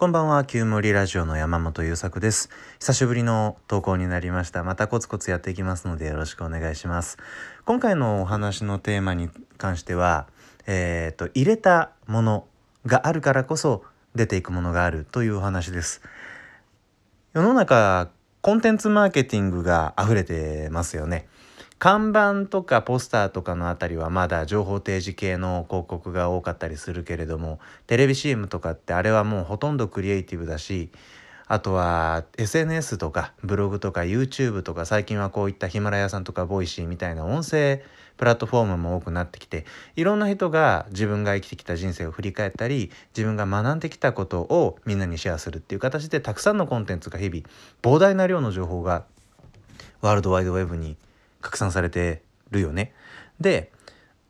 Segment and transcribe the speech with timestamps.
[0.00, 2.48] こんばんは、旧森ラジオの山本優作です。
[2.78, 4.64] 久しぶりの投稿になりました。
[4.64, 7.18] またコツコツやっていきますのでよろしくお願いします。
[7.66, 9.28] 今回のお話のテーマに
[9.58, 10.26] 関しては、
[10.66, 12.46] えっ、と、入れたもの
[12.86, 13.84] があるからこそ
[14.14, 16.00] 出ていくものがあるというお話です。
[17.34, 18.08] 世の中、
[18.40, 21.28] コンテンツマーケティングが溢れてますよね。
[21.80, 30.90] 看板とかポスターとかのあたりはまだ情報提示系の広告が多かったりするけれどもテレビ CM とかってあれはもうほとんどクリエイティブだし
[31.46, 37.82] あとは SNS とかブログとか YouTube とか最近はこういったヒマラヤさんとか Voicy みたいな音声
[38.18, 39.64] プラットフォームも多くなってきて
[39.96, 47.42] いろんな人が自分が生きてきた人生を振り返ったり自分が学んできたことをみんなにシェアするっていう形でたくさんのコンテンツが日々
[47.80, 49.06] 膨大な量の情報が
[50.02, 50.98] ワールドワイドウェブに
[51.40, 52.92] 拡散されてるよね。
[53.40, 53.72] で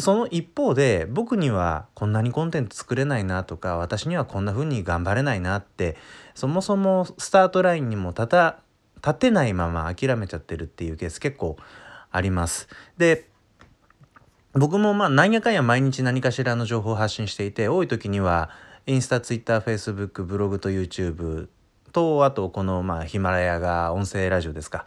[0.00, 5.96] その一方で僕にはこんなにコンテンツ作れないなとか私にはこんな風に頑張れないなって
[6.36, 8.60] そもそもスタートラインにも立た
[8.96, 11.56] 立てないまま諦めちゃってるっていうケース結構
[12.10, 12.68] あります。
[12.96, 13.28] で
[14.52, 18.50] 僕もまあ何やかんや毎日何かしらの情報を発信していて多い時には
[18.86, 21.48] インスタツイッターフェイスブックブログと YouTube
[21.92, 24.84] とあとこのまあヒマラヤが音声ラジオですか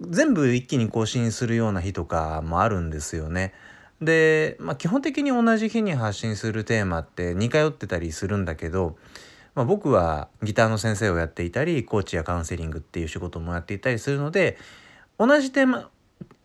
[0.00, 3.52] 全部一気に更新するような日とかもあるんですよね。
[4.00, 8.96] で、まあ、基本的に同じ日に発信するテーマって似通ってたりするんだけど、
[9.54, 14.56] まあ、僕はギターの先生をやっていたりコーチやカウンセリングっていう仕事もやっていたりするので
[15.18, 15.90] 同じテーマ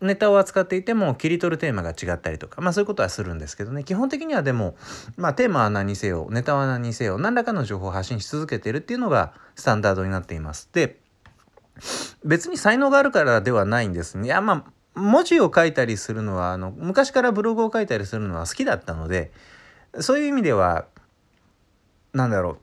[0.00, 4.76] ネタを扱っていても切り取るテーマが違ったりとかまあそういうことはするんですけどね基本的にはでも
[5.16, 10.68] まあテーマは何せよネタは何せよ何らかの情報を発信し続けてるっていうのがスタンダードになっています。
[10.72, 10.98] で
[12.24, 14.26] 別に才能があるからではないんですね。
[14.26, 19.30] いやまあ文字を書いたりするのはあの昔からブログを書いたりするのは好きだったので
[20.00, 20.86] そういう意味では
[22.14, 22.58] 何だろう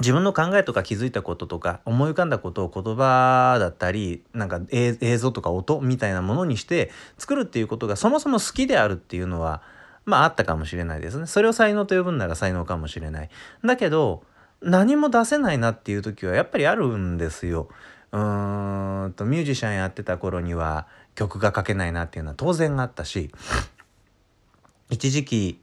[0.00, 9.62] 自分の考えとか気づいたこととか思い浮かんだことを言葉だったりなんか映像とか音みたいなものにして作るっていうことがそもそも好きであるっていうのは
[10.04, 11.26] まああったかもしれないですね。
[11.26, 13.30] それを才能と呼ぶんなら才能かもしれない。
[13.64, 14.24] だけど
[14.64, 17.68] 何も出せないなっていう時はやっぱりあるんですよ。
[18.12, 23.30] うーんとミュージシャンやってた頃には曲が書けないなっていうのは当然あったし
[24.88, 25.60] 一時期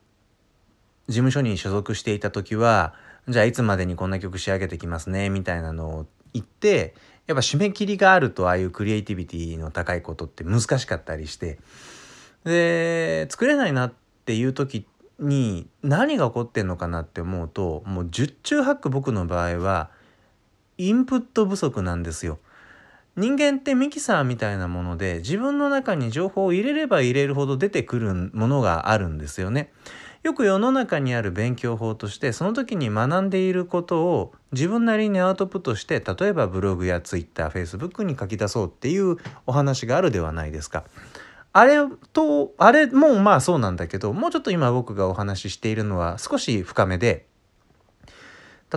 [1.08, 2.94] 事務所に所属していた時は
[3.28, 6.94] じゃあいつまでにこんな曲仕上げてきますねみたいなのを言って
[7.28, 11.60] やっぱ締め切りがあるとああいうクリエイティビティの高いことって難しかったりして
[12.44, 13.94] で作れないなっ
[14.26, 14.91] ていう時って
[15.22, 19.90] に何が起こってんのかなって思うともう十中八九僕の場合は
[20.78, 22.40] インプット不足なんですよ。
[23.18, 29.72] 人間ってミキサーみたいなもので自分の中に情報を入れれば入れるほど出てくるものがあるんですよね。
[30.24, 39.18] よく世の中にある勉強法としてその時に学んでいることを自分なりにアウトプットして例えばブログやツイッターフェイスブックに書き出そうっていう
[39.48, 40.84] お話があるではないですか。
[41.54, 41.78] あれ
[42.14, 47.26] と、あれもまあそうなんだけど、もうちょっと今僕がお話ししているのは少し深めで、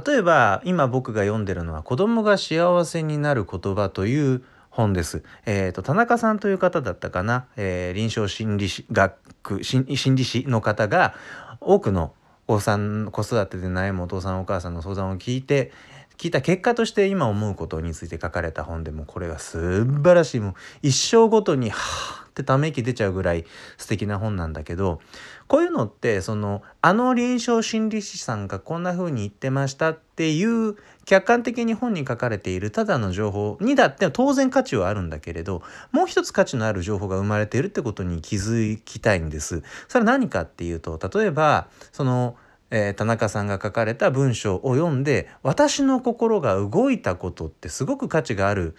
[0.06, 5.22] 例えば今僕が読んでるのは子供が幸せになる言葉という本です。
[5.46, 11.14] えっ、ー、と、田中さんという方だったかな、えー、臨床心理師学心理師の方が
[11.60, 12.12] 多くの
[12.48, 15.70] お子さん、子育てで悩むお父さんお母さんの相談を聞いて、
[16.16, 23.44] 聞いた結果として今思うことについて書かれた本でもこれが素晴らしいもう一生ごとにはってため息出ちゃうぐらい
[23.78, 25.00] 素敵な本なんだけど
[25.46, 39.62] こういうのってそのあの臨床心理士さんがこんな風に言ってましたっていう客観的に本に書かれているただの情報にだって当然価値はあるんだけれどもう一つ価値のある情報が生まれているってことに気づきたいんです。
[39.86, 42.36] それは何かっていうと例えばその
[42.74, 48.74] えー、田中さんが書かれた文章を読んで私の心が動いたことってすごく価値がある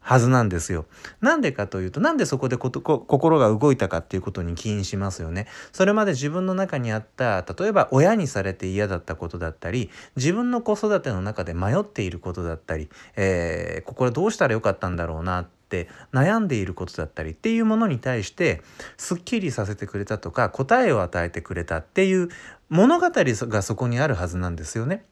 [0.00, 0.86] はずなんですよ。
[1.20, 5.46] なんでかというと、なんでそこで心が動いたかっていうことに起因しますよね。
[5.72, 15.48] それまで自分の中にあった、例えば親にされて嫌だったことだったり、自分の子育ての中で迷っていることだったり、えー、ここはどうしたらよかったんだろうな
[15.82, 18.62] って悩んでいることだったりっていうものに対して
[18.96, 22.28] すっきりさせてくれたとか答えを与えてくれたっていう
[22.68, 25.04] 物語がそこにあるはずなんですよね。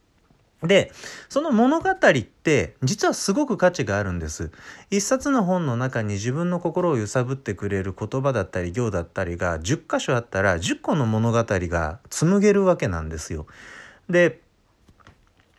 [0.62, 0.92] で、
[1.28, 4.52] その物語って実はすごく価値があるんです。
[4.90, 13.46] 一冊の本の中に自分の心を揺さぶってくれる言葉だったり行だったりが10箇所あったら10個の物語が紡げるわけなんですよ。
[14.08, 14.41] で、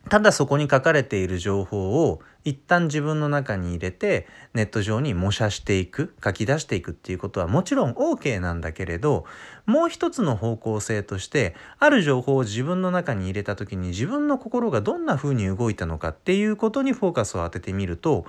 [0.10, 9.26] ただそこに書かれている情報を一旦自分の中に入れてネット上に模写していく書き出していくっていうことはもちろん OK なんだけれど
[9.66, 18.26] もう一つの方向性としてある情報を自分の中に入れた時に自分の心がどんな風に動いたのかっていうことにフォーカスを当ててみると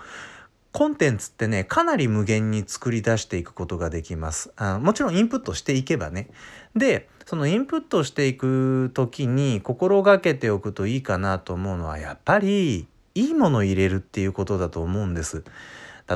[0.71, 4.53] コンテンツってねかなり無限に作り出していくことができます。
[4.57, 6.29] あもちろんインプットしていけばね。
[6.75, 15.45] でそのインプットしていく時に心がけておくといいかなと思うのはやっぱりいいもの入れるっていうことだと思うんです。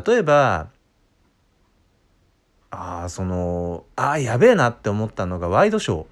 [0.06, 0.69] 例えば
[2.70, 6.06] ああそのああやべえなって思ったのがワイドショー。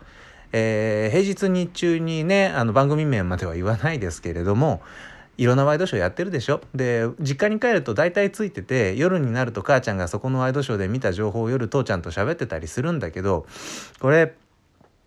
[0.52, 4.80] えー、平日日中にねあの番組名までは言わないですけれども
[5.36, 13.44] いろんなワイドショーやってるでしょで実家に帰ると大体ついてて夜になると母ちゃんがそこのワイドショーで見た情報を夜父ちゃんと喋ってたりするんだけど
[14.00, 14.34] これ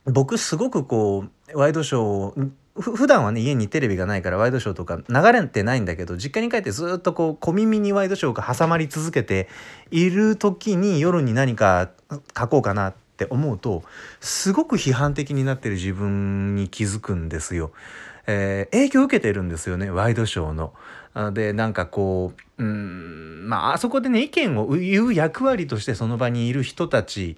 [0.05, 2.49] 僕すごくこうワイドショー
[2.79, 9.49] 普段はね家にテレビがないからワイドショーとか流れてないんだけど実家に帰ってずっとこう小耳にワイドショーが挟まり続けて
[9.91, 11.89] いる時に夜に何か
[12.37, 13.83] 書こうかなって思うと
[14.21, 17.71] すごく批判的になってる自分に気づくんですよ。
[18.27, 20.73] えー、影響を受けてるんですよねワイドショーの。
[21.33, 27.35] でなんかこううんまああそこでね意見を言う役割としてその場にいる人たち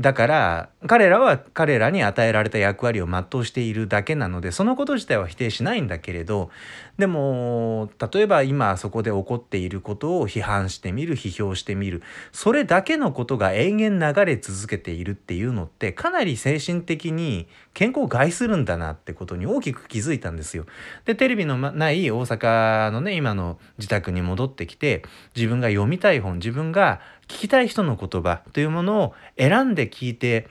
[0.00, 6.50] だから彼らは彼らに与えられた役割を全うしているだけなのでそのこと自体は否定しないんだけれど
[6.98, 12.02] でも例えば今そこで起こっていることを批判してみる批評してみる
[12.32, 20.66] それだけのことが延々流れ続けているっていうのってかなり精神的に健康を害するんだなってことに大きく気づいたんですよ。
[21.04, 25.02] でテレビのない大阪のね今の自宅に戻ってきて
[25.36, 30.48] 自分が読みたい本自分が聞きたい人の言葉というものを選んで聞いて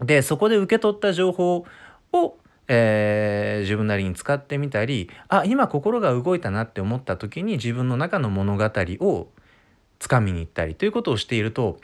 [0.00, 1.64] でそこで受け取った情報
[2.12, 2.36] を、
[2.68, 9.28] えー、自分なりに使ってみたりあ今心が動いたなって思った時に自分の中の物語を
[9.98, 11.80] つかみに行ったりということをしていると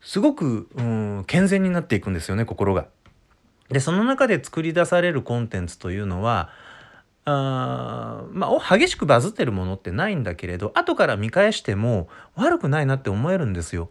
[0.00, 2.86] すごく、うん、健全になっていくんですよね心が。
[3.68, 6.48] でその中で作り出されるコンテンツというのは
[7.28, 13.88] あまあ激しくバズってるものってないんだけれど後から見返しても悪くないなって思えるんですよ。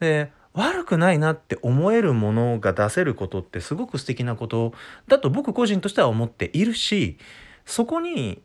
[0.00, 4.72] で悪くないなって思えるものが出せることってすごく素敵なこと
[5.06, 7.18] だと僕個人としては思っているし
[7.66, 8.40] そこに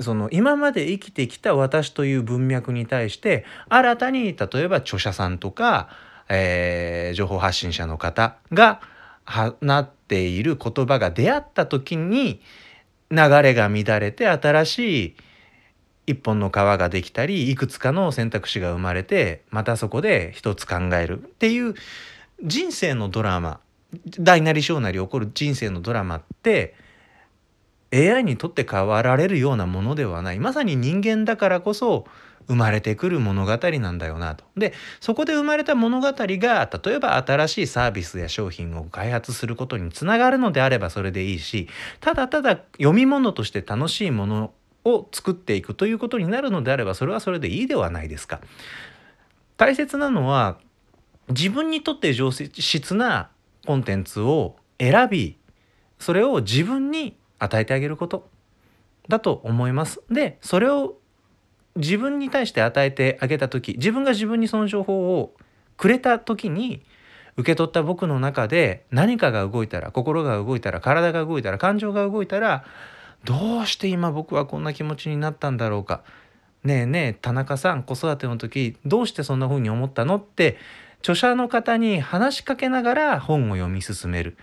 [0.00, 5.88] その今まで生きてきた私という文脈に対して新たに例えば著者さんとか、
[6.28, 8.80] えー、情報発信者の方が
[9.26, 12.40] 放っている言葉が出会った時に
[13.10, 15.16] 流れが乱れて新しい
[16.06, 21.22] 一本の川ができたりいくつかの選択肢が生まれてまたそこで一つ考える。
[21.22, 21.74] っていう
[22.42, 23.60] 人生のドラマ
[24.18, 26.74] 大なり小なり起こる人生のドラマって
[27.92, 30.38] AI にとって変わられるようなものではない。
[30.38, 32.06] まさに人間だからこそ
[32.48, 34.44] 生まれてくる物語なんだよなと。
[34.56, 41.68] でそこで生まれた物語が例えば新しいサービスや商品を開発することにつながるのであればそれでいいし
[42.00, 44.52] ただただ読み物として楽しいもの
[44.84, 48.40] を作っていくということになるのであればそれはそれでいいではないですか。
[49.56, 50.58] 大切なのは
[51.28, 53.30] 自分にとって上質な
[53.66, 55.36] コンテンツを選び
[55.98, 58.28] それを自分に与えてあげること
[59.08, 60.00] だと思います。
[60.10, 60.96] でそれを
[61.78, 65.34] 自分に対して与えてあげた時自分が自分にその情報を
[65.76, 66.82] くれた時に
[67.36, 72.64] 受け取った僕の中で何かが動いたら心が動いたら体が動いたら感情が動いたら
[73.24, 76.02] どうして今僕はこんな気持ちになったんだろうか
[76.64, 80.58] ねえねえ田中さん子育ての時どうしてそんな風に思ったのって
[81.00, 84.36] 著者の方に話しかけながら本を読み進める。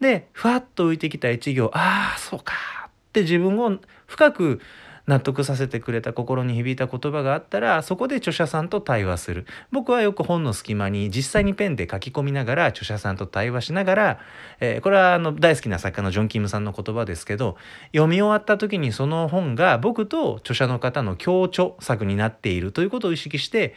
[0.00, 2.52] でふわっと浮いてきた一行ああそうか
[2.88, 4.60] って自分を深く
[5.06, 14.20] 納得させてくれた心に響いた言葉があったらそこで著者さんと対話する僕はよく本の隙間に実際にペンで書き込みながら著者さんと対話しながら、
[14.60, 17.56] えー、これはあの大好きな作家のジョン・キムさんの言葉ですけど
[17.92, 23.74] 読み終わった時にその本が僕と著者の方の共著作になっているということを意識して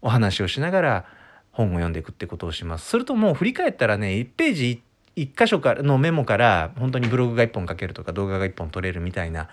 [0.00, 1.04] お話をしながら
[1.50, 2.88] 本を読んでいくってことをします。
[2.88, 4.82] するともう振り返ったらね1ページ
[5.16, 9.48] 1箇所からのメモから本当にブログが1本書けるとか動画が1本撮れるみたいな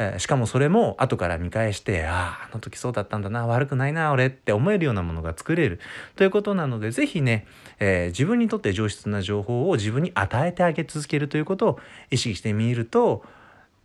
[0.00, 5.78] えー、しかもそれも後から見返してあああの時そうだったんだな悪くないな俺って思えるようなものが作れる。
[6.16, 7.46] ということなので是非ね、
[7.78, 13.22] えー、自分にとって上質な情報を自分に与えてあげ続けるということを意識してみると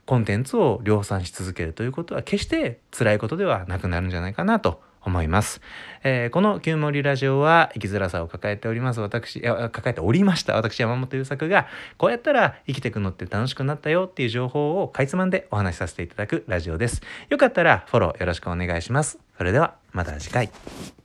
[0.05, 5.61] コンテンツを量産し続けるということは決して辛いことではなくなるんじゃないかなと思います。
[6.03, 17.01] えー、この旧森ラジオは生きづらさを抱えております私、抱えておりました私山本優作がこうやったら生きていくのって楽しくなったよっていう情報をかいつまんでお話しさせていただくラジオです。
[17.29, 19.19] よかったらフォローよろしくお願いします。
[19.37, 20.95] それではまた次回。